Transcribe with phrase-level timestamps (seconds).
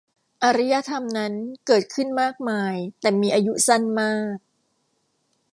[0.43, 1.33] อารยธรรมนั้น
[1.65, 4.37] เกิดขึ้นมากมายแต่มีอายุสั้นมาก